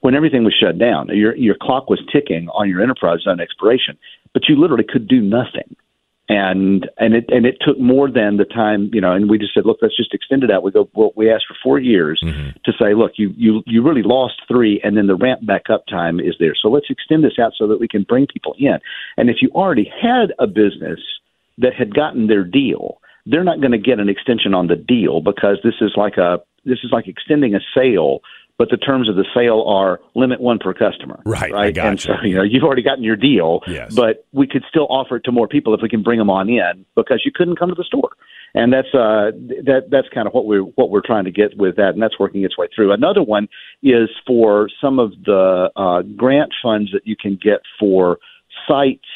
when 0.00 0.14
everything 0.14 0.44
was 0.44 0.54
shut 0.54 0.78
down, 0.78 1.08
your 1.08 1.36
your 1.36 1.56
clock 1.60 1.88
was 1.88 2.00
ticking 2.12 2.48
on 2.50 2.68
your 2.68 2.82
enterprise 2.82 3.20
zone 3.22 3.40
expiration, 3.40 3.98
but 4.32 4.48
you 4.48 4.56
literally 4.56 4.84
could 4.88 5.08
do 5.08 5.20
nothing. 5.20 5.76
And 6.28 6.88
and 6.96 7.14
it 7.14 7.24
and 7.28 7.44
it 7.44 7.56
took 7.60 7.78
more 7.78 8.08
than 8.08 8.36
the 8.36 8.44
time, 8.44 8.88
you 8.92 9.00
know. 9.00 9.12
And 9.12 9.28
we 9.28 9.36
just 9.36 9.52
said, 9.52 9.66
look, 9.66 9.78
let's 9.82 9.96
just 9.96 10.14
extend 10.14 10.44
it 10.44 10.50
out. 10.50 10.62
We 10.62 10.70
go, 10.70 10.88
well, 10.94 11.10
we 11.16 11.28
asked 11.28 11.46
for 11.48 11.56
four 11.60 11.80
years 11.80 12.20
mm-hmm. 12.24 12.50
to 12.64 12.72
say, 12.78 12.94
look, 12.94 13.12
you 13.16 13.34
you 13.36 13.62
you 13.66 13.82
really 13.82 14.04
lost 14.04 14.34
three, 14.46 14.80
and 14.84 14.96
then 14.96 15.08
the 15.08 15.16
ramp 15.16 15.44
back 15.44 15.64
up 15.68 15.86
time 15.88 16.20
is 16.20 16.36
there. 16.38 16.54
So 16.54 16.68
let's 16.68 16.86
extend 16.88 17.24
this 17.24 17.38
out 17.40 17.54
so 17.58 17.66
that 17.66 17.80
we 17.80 17.88
can 17.88 18.04
bring 18.04 18.28
people 18.28 18.54
in. 18.58 18.78
And 19.16 19.28
if 19.28 19.42
you 19.42 19.50
already 19.50 19.90
had 20.00 20.32
a 20.38 20.46
business 20.46 21.00
that 21.58 21.74
had 21.74 21.94
gotten 21.94 22.28
their 22.28 22.44
deal, 22.44 23.00
they're 23.26 23.44
not 23.44 23.60
going 23.60 23.72
to 23.72 23.78
get 23.78 23.98
an 23.98 24.08
extension 24.08 24.54
on 24.54 24.68
the 24.68 24.76
deal 24.76 25.20
because 25.20 25.58
this 25.64 25.74
is 25.80 25.92
like 25.96 26.16
a 26.16 26.38
this 26.64 26.78
is 26.84 26.90
like 26.92 27.08
extending 27.08 27.54
a 27.54 27.60
sale, 27.74 28.20
but 28.60 28.68
the 28.68 28.76
terms 28.76 29.08
of 29.08 29.16
the 29.16 29.24
sale 29.34 29.64
are 29.66 30.00
limit 30.14 30.38
one 30.38 30.58
per 30.58 30.74
customer. 30.74 31.18
Right, 31.24 31.50
I 31.50 31.54
Right. 31.54 31.66
and 31.78 31.96
gotcha. 31.96 32.18
so 32.20 32.26
you 32.26 32.34
know 32.34 32.42
you've 32.42 32.62
already 32.62 32.82
gotten 32.82 33.02
your 33.02 33.16
deal. 33.16 33.62
Yes. 33.66 33.94
But 33.94 34.26
we 34.32 34.46
could 34.46 34.64
still 34.68 34.86
offer 34.90 35.16
it 35.16 35.24
to 35.24 35.32
more 35.32 35.48
people 35.48 35.72
if 35.72 35.80
we 35.80 35.88
can 35.88 36.02
bring 36.02 36.18
them 36.18 36.28
on 36.28 36.46
in 36.50 36.84
because 36.94 37.22
you 37.24 37.32
couldn't 37.34 37.56
come 37.56 37.70
to 37.70 37.74
the 37.74 37.84
store. 37.84 38.10
And 38.52 38.70
that's 38.70 38.88
uh 38.92 39.30
that 39.64 39.84
that's 39.90 40.08
kind 40.12 40.26
of 40.28 40.34
what 40.34 40.44
we're 40.44 40.60
what 40.60 40.90
we're 40.90 41.00
trying 41.00 41.24
to 41.24 41.30
get 41.30 41.56
with 41.56 41.76
that, 41.76 41.94
and 41.94 42.02
that's 42.02 42.18
working 42.18 42.44
its 42.44 42.58
way 42.58 42.68
through. 42.74 42.92
Another 42.92 43.22
one 43.22 43.48
is 43.82 44.10
for 44.26 44.68
some 44.78 44.98
of 44.98 45.12
the 45.24 45.70
uh, 45.74 46.02
grant 46.02 46.52
funds 46.62 46.92
that 46.92 47.06
you 47.06 47.16
can 47.16 47.38
get 47.42 47.60
for 47.78 48.18
sites 48.68 49.08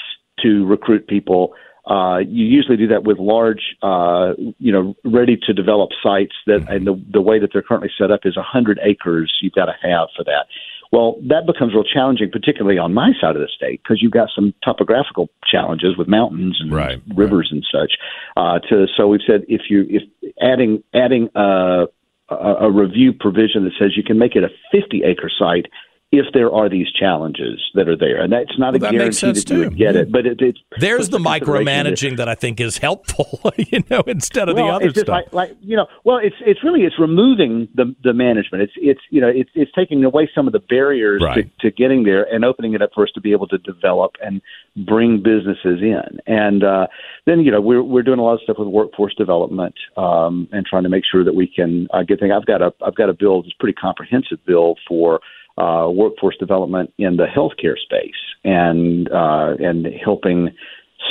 to 0.43 0.65
recruit 0.65 1.07
people. 1.07 1.53
Uh, 1.87 2.19
you 2.27 2.47
usually 2.47 2.77
do 2.77 2.89
that 2.89 3.05
with 3.05 3.19
large, 3.19 3.77
uh, 3.83 4.33
you 4.59 4.73
know, 4.73 4.95
ready 5.05 5.37
to 5.37 5.53
develop 5.53 5.91
sites 6.03 6.33
that, 6.47 6.67
and 6.69 6.87
the, 6.87 7.03
the 7.13 7.21
way 7.21 7.39
that 7.39 7.51
they're 7.53 7.63
currently 7.63 7.91
set 7.99 8.11
up 8.11 8.21
is 8.25 8.37
100 8.37 8.81
acres 8.83 9.33
you've 9.43 9.53
got 9.53 9.67
to 9.67 9.75
have 9.83 10.09
for 10.17 10.25
that. 10.25 10.47
Well, 10.93 11.17
that 11.29 11.45
becomes 11.45 11.75
real 11.75 11.85
challenging, 11.85 12.31
particularly 12.31 12.79
on 12.79 12.95
my 12.95 13.11
side 13.21 13.35
of 13.35 13.43
the 13.43 13.49
state, 13.49 13.83
because 13.83 14.01
you've 14.01 14.13
got 14.13 14.29
some 14.35 14.55
topographical 14.65 15.29
challenges 15.45 15.97
with 15.99 16.07
mountains 16.07 16.59
and 16.61 16.73
Right, 16.73 17.03
rivers 17.17 17.49
and 17.51 17.67
such. 17.71 17.95
Uh, 18.37 18.61
to 18.61 18.87
so 18.97 19.09
we've 19.09 19.21
said 19.27 19.43
if 19.49 19.63
you 19.69 19.87
if 19.91 20.03
adding 20.41 20.85
adding 20.95 21.31
uh, 21.35 21.87
a, 22.29 22.55
a 22.61 22.71
review 22.71 23.13
provision 23.13 23.65
that 23.65 23.73
says 23.79 23.97
you 23.97 24.05
can 24.05 24.19
make 24.19 24.37
it 24.37 24.45
a 24.45 24.51
50 24.71 25.03
acre 25.05 25.31
site 25.37 25.67
if 26.13 26.27
there 26.33 26.53
are 26.53 26.69
these 26.69 26.87
challenges 26.93 27.61
that 27.75 27.89
are 27.89 27.97
there, 27.97 28.21
and 28.23 28.33
that's 28.33 28.57
not 28.57 28.75
Well, 28.75 28.77
a 28.77 28.79
that 28.79 28.93
makes 28.95 29.21
guarantee 29.21 29.41
sense 29.41 29.45
that 29.47 29.55
you 29.55 29.61
would 29.65 29.77
get 29.77 29.97
it, 29.97 30.13
but 30.13 30.25
it, 30.27 30.41
it's 30.41 30.61
There's 30.79 31.09
the 31.09 31.19
that- 31.19 31.43
micromanaging 31.43 32.19
that 32.19 32.29
I 32.29 32.37
think 32.37 32.61
is 32.61 32.79
helpful, 32.79 33.27
you 33.57 33.83
know, 33.91 34.01
instead 34.07 34.49
of 34.49 34.55
well, 34.57 34.67
the 34.69 34.73
other 34.75 34.85
it's 34.87 34.95
just 34.95 35.07
stuff. 35.07 35.25
like, 35.33 35.33
like 35.33 35.57
you 35.61 35.77
know, 35.77 35.87
well, 36.05 36.19
it's 36.19 36.37
it's 36.47 36.63
really 36.63 36.83
it's 36.83 36.99
removing 37.01 37.67
the 37.75 37.95
the 38.05 38.13
management. 38.13 38.63
It's 38.63 38.73
it's 38.77 39.01
you 39.11 39.21
know 39.21 39.29
it's 39.29 39.51
it's 39.55 39.73
taking 39.73 40.05
away 40.05 40.31
some 40.35 40.47
of 40.47 40.53
the 40.53 40.61
barriers 40.61 41.21
Right. 41.25 41.51
to, 41.61 41.71
to 41.71 41.75
getting 41.77 42.05
there 42.05 42.23
and 42.33 42.45
opening 42.45 42.75
it 42.75 42.83
up 42.83 42.91
for 42.95 43.03
us 43.03 43.11
to 43.15 43.21
be 43.21 43.33
able 43.33 43.49
to 43.49 43.59
develop 43.59 44.13
and 44.23 44.41
bring 44.87 45.21
businesses 45.21 45.81
in. 45.83 46.21
And 46.29 46.63
uh, 46.63 46.87
then 47.27 47.41
you 47.41 47.51
know 47.51 47.61
we're 47.61 47.83
we're 47.83 48.03
doing 48.05 48.21
a 48.21 48.23
lot 48.23 48.35
of 48.35 48.41
stuff 48.43 48.57
with 48.59 48.69
workforce 48.69 49.15
development 49.17 49.75
um, 49.97 50.49
and 50.53 50.65
trying 50.65 50.85
to 50.85 50.89
make 50.89 51.03
sure 51.11 51.25
that 51.25 51.35
we 51.35 51.49
can 51.49 51.89
uh, 51.93 52.05
get 52.05 52.21
things. 52.21 52.33
I've 52.37 52.47
got 52.47 52.63
a 52.63 52.73
I've 52.87 52.95
got 52.95 53.09
a 53.11 53.15
bill 53.15 53.43
that's 53.43 53.55
pretty 53.59 53.75
comprehensive 53.75 54.39
bill 54.47 54.77
for. 54.87 55.19
Uh, 55.57 55.89
workforce 55.89 56.37
development 56.39 56.93
in 56.99 57.17
the 57.17 57.27
healthcare 57.27 57.79
space 57.79 58.21
and 58.43 59.09
uh, 59.13 59.55
and 59.61 59.87
helping 60.05 60.51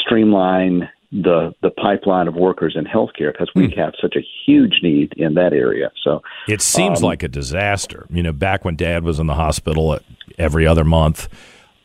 streamline 0.02 0.90
the 1.14 1.54
the 1.62 1.70
pipeline 1.70 2.28
of 2.28 2.36
workers 2.36 2.76
in 2.76 2.84
healthcare 2.86 3.32
because 3.32 3.50
we 3.56 3.68
Hmm. 3.68 3.80
have 3.80 3.94
such 4.02 4.16
a 4.18 4.22
huge 4.46 4.80
need 4.84 5.14
in 5.16 5.36
that 5.36 5.54
area. 5.54 5.92
So 6.04 6.22
It 6.50 6.62
seems 6.62 7.00
Um, 7.02 7.06
like 7.08 7.24
a 7.24 7.28
disaster. 7.28 8.06
You 8.10 8.24
know, 8.24 8.34
back 8.34 8.66
when 8.66 8.76
Dad 8.76 9.04
was 9.04 9.18
in 9.20 9.28
the 9.28 9.36
hospital 9.36 9.98
every 10.38 10.68
other 10.68 10.84
month, 10.84 11.30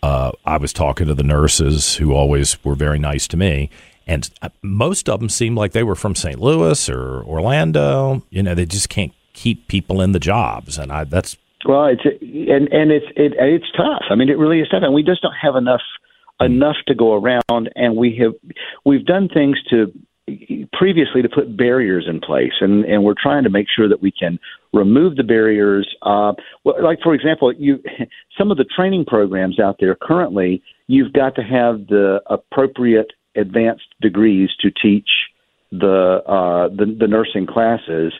uh, 0.02 0.32
I 0.44 0.56
was 0.56 0.72
talking 0.72 1.06
to 1.06 1.14
the 1.14 1.22
nurses 1.22 1.96
who 1.96 2.12
always 2.14 2.62
were 2.64 2.74
very 2.74 2.98
nice 2.98 3.28
to 3.28 3.36
me, 3.36 3.70
and 4.06 4.28
uh, 4.42 4.48
most 4.62 5.08
of 5.08 5.20
them 5.20 5.28
seemed 5.28 5.56
like 5.56 5.72
they 5.72 5.84
were 5.84 5.94
from 5.94 6.14
St. 6.16 6.40
Louis 6.40 6.88
or 6.88 7.22
Orlando. 7.24 8.22
You 8.30 8.42
know, 8.42 8.54
they 8.56 8.66
just 8.66 8.88
can't 8.88 9.12
keep 9.32 9.68
people 9.68 10.00
in 10.00 10.12
the 10.12 10.18
jobs, 10.20 10.76
and 10.78 10.90
I 10.90 11.04
that's 11.04 11.36
well, 11.66 11.86
it's 11.86 12.04
and 12.04 12.68
and 12.68 12.92
it's 12.92 13.06
it, 13.16 13.34
it's 13.38 13.70
tough. 13.76 14.04
I 14.10 14.14
mean, 14.14 14.28
it 14.28 14.38
really 14.38 14.60
is 14.60 14.68
tough, 14.68 14.82
and 14.82 14.94
we 14.94 15.02
just 15.02 15.22
don't 15.22 15.34
have 15.40 15.56
enough 15.56 15.82
enough 16.40 16.76
to 16.86 16.94
go 16.94 17.14
around. 17.14 17.70
And 17.74 17.96
we 17.96 18.18
have 18.22 18.34
we've 18.84 19.04
done 19.04 19.28
things 19.28 19.58
to 19.70 19.92
previously 20.72 21.22
to 21.22 21.28
put 21.28 21.56
barriers 21.56 22.06
in 22.08 22.20
place, 22.20 22.52
and 22.60 22.84
and 22.84 23.02
we're 23.02 23.14
trying 23.20 23.44
to 23.44 23.50
make 23.50 23.66
sure 23.74 23.88
that 23.88 24.02
we 24.02 24.12
can 24.12 24.38
remove 24.72 25.16
the 25.16 25.24
barriers. 25.24 25.88
Uh, 26.02 26.32
well, 26.64 26.82
like 26.82 26.98
for 27.02 27.14
example, 27.14 27.52
you 27.52 27.82
some 28.38 28.50
of 28.50 28.56
the 28.56 28.64
training 28.64 29.04
programs 29.04 29.58
out 29.58 29.76
there 29.80 29.96
currently, 30.00 30.62
you've 30.86 31.12
got 31.12 31.34
to 31.36 31.42
have 31.42 31.86
the 31.88 32.20
appropriate 32.26 33.12
advanced 33.36 33.86
degrees 34.00 34.50
to 34.60 34.70
teach 34.70 35.08
the 35.70 36.22
uh, 36.26 36.68
the, 36.68 36.96
the 36.98 37.06
nursing 37.06 37.46
classes, 37.46 38.12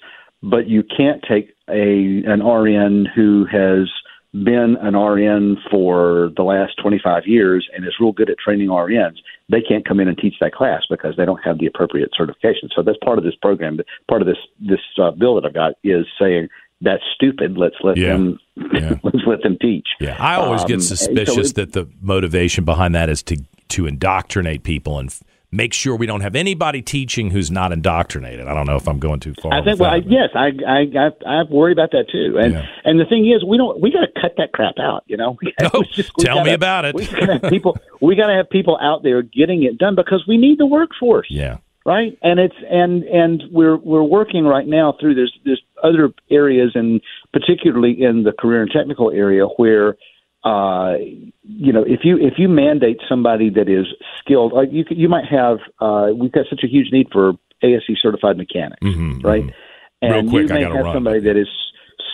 but 0.43 0.69
you 0.69 0.83
can't 0.97 1.23
take 1.29 1.55
a 1.69 2.23
an 2.27 2.43
RN 2.45 3.07
who 3.15 3.47
has 3.51 3.89
been 4.33 4.77
an 4.83 4.95
RN 4.95 5.57
for 5.71 6.31
the 6.37 6.43
last 6.43 6.73
25 6.83 7.23
years 7.27 7.67
and 7.75 7.85
is 7.87 7.95
real 7.99 8.13
good 8.13 8.29
at 8.29 8.37
training 8.39 8.69
RNs. 8.69 9.17
They 9.51 9.63
can't 9.63 9.87
come 9.89 10.01
in 10.01 10.09
and 10.09 10.19
teach 10.19 10.35
that 10.41 10.53
class 10.53 10.83
because 10.91 11.15
they 11.17 11.25
don't 11.25 11.41
have 11.43 11.59
the 11.59 11.67
appropriate 11.67 12.11
certification. 12.17 12.69
So 12.77 12.83
that's 12.83 12.99
part 13.03 13.17
of 13.19 13.25
this 13.25 13.35
program. 13.41 13.79
Part 14.09 14.21
of 14.23 14.29
this 14.29 14.37
this 14.61 14.81
uh, 15.03 15.13
bill 15.13 15.35
that 15.37 15.47
I've 15.47 15.55
got 15.55 15.73
is 15.83 16.07
saying 16.21 16.49
that's 16.83 17.03
stupid. 17.15 17.57
Let's 17.57 17.75
let 17.83 17.97
Yeah. 17.97 18.13
them 18.13 18.39
Yeah. 18.73 18.95
let's 19.03 19.27
let 19.27 19.43
them 19.43 19.57
teach. 19.61 19.89
yeah. 19.99 20.17
I 20.19 20.35
always 20.35 20.61
Um, 20.63 20.67
get 20.69 20.75
and 20.75 20.83
so 20.85 20.95
suspicious 20.95 21.51
it- 21.51 21.55
that 21.57 21.73
the 21.73 21.89
motivation 22.01 22.65
behind 22.65 22.95
that 22.95 23.09
is 23.09 23.23
to 23.25 23.39
to 23.71 23.87
indoctrinate 23.87 24.63
people 24.63 24.99
and. 24.99 25.13
Make 25.51 25.73
sure 25.73 25.97
we 25.97 26.05
don't 26.05 26.21
have 26.21 26.37
anybody 26.37 26.83
teaching 26.83 27.31
who's 27.31 27.51
not 27.51 27.73
indoctrinated. 27.73 28.47
I 28.47 28.53
don't 28.55 28.67
know 28.67 28.77
if 28.77 28.87
I'm 28.87 28.99
going 28.99 29.19
too 29.21 29.33
far. 29.41 29.55
I 29.55 29.65
think. 29.65 29.81
Well, 29.81 29.91
I, 29.91 29.97
yes, 30.07 30.29
I, 30.35 30.49
I, 30.67 30.81
I, 31.07 31.11
I 31.27 31.43
worry 31.51 31.73
about 31.73 31.91
that 31.93 32.05
too. 32.13 32.37
And 32.39 32.53
Yeah. 32.53 32.67
and 32.85 33.01
the 33.01 33.07
thing 33.07 33.27
is, 33.31 33.43
we 33.43 33.57
don't. 33.57 33.81
We 33.81 33.91
got 33.91 34.01
to 34.01 34.21
cut 34.21 34.35
that 34.37 34.53
crap 34.53 34.75
out. 34.79 35.05
You 35.07 35.17
know. 35.17 35.39
We 35.43 35.55
No, 35.61 35.71
we 35.97 36.03
tell 36.21 36.39
me 36.41 36.45
gotta- 36.51 36.55
about 36.55 36.85
it. 36.85 36.95
We 36.95 37.07
got 37.07 37.21
to 37.21 37.33
have 37.39 37.43
people. 37.51 37.79
We 38.03 38.15
got 38.15 38.27
to 38.29 38.35
have 38.35 38.49
people 38.51 38.79
out 38.81 39.03
there 39.03 39.23
getting 39.23 39.63
it 39.65 39.77
done 39.79 39.95
because 39.97 40.23
we 40.29 40.37
need 40.37 40.59
the 40.59 40.67
workforce. 40.67 41.27
Yeah. 41.31 41.57
Right. 41.87 42.19
And 42.23 42.39
it's 42.39 42.55
and 42.71 43.03
and 43.05 43.43
we're 43.51 43.77
we're 43.79 44.03
working 44.03 44.45
right 44.45 44.67
now 44.67 44.95
through 45.01 45.15
there's 45.15 45.33
there's 45.47 45.63
other 45.83 46.11
areas 46.31 46.73
and 46.75 47.01
particularly 47.33 48.03
in 48.03 48.25
the 48.25 48.33
career 48.33 48.61
and 48.63 48.71
technical 48.71 49.11
area 49.11 49.47
where 49.57 49.97
uh, 50.45 50.95
you 51.43 51.73
know, 51.73 51.83
if 51.87 52.01
you 52.05 52.19
if 52.19 52.35
you 52.39 52.49
mandate 52.49 52.99
somebody 53.09 53.51
that 53.51 53.69
is 53.69 53.87
skilled, 54.21 54.53
like 54.53 54.69
you 54.73 54.85
you 54.91 55.09
might 55.09 55.25
have, 55.27 55.59
uh, 55.81 56.09
we've 56.15 56.33
got 56.33 56.47
such 56.49 56.61
a 56.65 56.69
huge 56.69 56.93
need 56.93 57.09
for 57.13 57.33
ASE 57.63 57.91
certified 58.01 58.37
mechanics, 58.37 58.81
Mhm, 58.83 59.25
right? 59.25 59.45
mhm. 59.45 59.53
And 60.01 60.13
Real 60.13 60.31
quick, 60.31 60.49
you 60.49 60.55
may 60.55 60.63
have 60.63 60.85
run. 60.85 60.95
somebody 60.95 61.21
that 61.21 61.37
is 61.37 61.49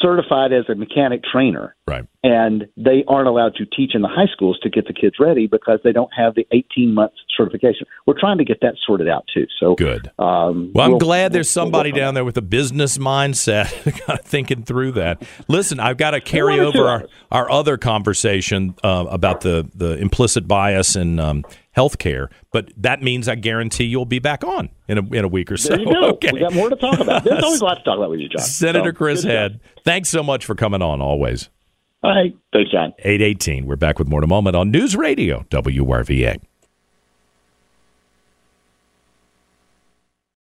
certified 0.04 0.52
as 0.52 0.64
a 0.68 0.75
mechanic 0.75 1.23
trainer, 1.25 1.75
Right. 1.87 2.04
and 2.23 2.66
they 2.76 3.04
aren't 3.08 3.26
allowed 3.28 3.54
to 3.56 3.64
teach 3.64 3.94
in 3.94 4.02
the 4.02 4.08
high 4.08 4.26
schools 4.32 4.58
to 4.62 4.68
get 4.68 4.87
the 4.87 4.92
kids 4.92 5.16
ready 5.18 5.46
because 5.46 5.80
they 5.82 5.92
don't 5.92 6.11
have 6.14 6.34
the 6.34 6.46
18 6.52 6.92
months 6.92 7.16
certification. 7.37 7.87
We're 8.06 8.18
trying 8.18 8.38
to 8.38 8.44
get 8.44 8.58
that 8.61 8.75
sorted 8.87 9.08
out 9.08 9.25
too. 9.32 9.46
So 9.58 9.75
Good. 9.76 10.11
Um, 10.18 10.70
Well, 10.75 10.84
I'm 10.84 10.90
we'll- 10.92 10.99
glad 10.99 11.32
there's 11.32 11.54
we'll- 11.56 11.64
we'll 11.64 11.73
somebody 11.73 11.92
on 11.92 11.96
down 11.99 12.14
there 12.14 12.25
with 12.25 12.37
a 12.37 12.42
business 12.42 12.99
mindset 12.99 13.73
kind 14.06 14.18
of 14.18 14.25
thinking 14.26 14.62
through 14.64 14.92
that. 14.92 15.23
Listen, 15.49 15.80
I've 15.80 15.96
got 15.96 16.11
to 16.11 16.20
carry 16.20 16.61
over 16.61 16.87
our, 16.87 17.04
our 17.32 17.50
other 17.50 17.76
conversation 17.78 18.75
uh, 18.84 19.06
about 19.08 19.40
the, 19.40 19.68
the 19.75 19.96
implicit 19.99 20.46
bias 20.46 20.96
in 20.96 21.18
um, 21.18 21.44
healthcare, 21.76 22.28
but 22.52 22.73
that 22.76 23.02
means 23.02 23.28
I 23.28 23.35
guarantee 23.35 23.85
you'll 23.85 24.04
be 24.04 24.19
back 24.19 24.45
on 24.45 24.71
in 24.88 24.99
a, 24.99 25.02
in 25.14 25.25
a 25.25 25.28
week 25.28 25.50
or 25.52 25.57
so. 25.57 25.71
There 25.71 25.81
you 25.81 25.93
go. 25.93 26.04
Okay. 26.14 26.31
We 26.33 26.40
got 26.40 26.54
more 26.54 26.71
to 26.71 26.76
talk 26.76 26.99
about. 27.00 27.25
There's 27.25 27.43
always 27.43 27.61
a 27.61 27.64
lot 27.64 27.78
to 27.78 27.83
talk 27.85 27.97
about 27.99 28.11
with 28.11 28.21
you, 28.21 28.28
John. 28.28 28.43
Senator 28.43 28.90
So, 28.90 28.97
Chris. 28.97 29.23
Head, 29.25 29.61
thanks 29.85 30.09
so 30.09 30.23
much 30.23 30.45
for 30.45 30.54
coming 30.54 30.81
on 30.83 31.00
always. 31.00 31.50
All 32.02 32.11
right. 32.14 32.35
Thanks, 32.52 32.71
John. 32.71 32.93
818. 32.99 33.66
We're 33.66 33.76
back 33.76 33.99
with 33.99 34.09
more 34.09 34.21
in 34.21 34.25
a 34.25 34.28
moment 34.28 34.54
on 34.57 34.71
News 34.71 34.95
Radio, 34.95 35.45
WRVA. 35.50 36.40